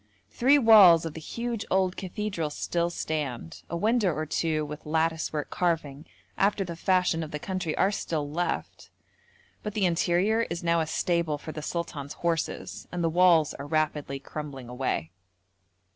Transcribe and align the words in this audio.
Three 0.31 0.57
walls 0.57 1.05
of 1.05 1.13
the 1.13 1.19
huge 1.21 1.63
old 1.69 1.95
cathedral 1.95 2.49
still 2.49 2.89
stand, 2.89 3.61
a 3.69 3.77
window 3.77 4.11
or 4.11 4.25
two 4.25 4.65
with 4.65 4.83
lattice 4.87 5.31
work 5.31 5.51
carving 5.51 6.07
after 6.39 6.63
the 6.63 6.75
fashion 6.75 7.21
of 7.21 7.29
the 7.29 7.37
country 7.37 7.77
are 7.77 7.91
still 7.91 8.27
left, 8.27 8.89
but 9.61 9.75
the 9.75 9.85
interior 9.85 10.47
is 10.49 10.63
now 10.63 10.79
a 10.79 10.87
stable 10.87 11.37
for 11.37 11.51
the 11.51 11.61
sultan's 11.61 12.13
horses, 12.13 12.87
and 12.91 13.03
the 13.03 13.09
walls 13.09 13.53
are 13.53 13.67
rapidly 13.67 14.17
crumbling 14.17 14.69
away. 14.69 15.11